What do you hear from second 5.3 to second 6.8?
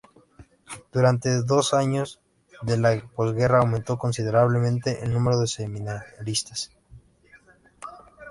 de seminaristas.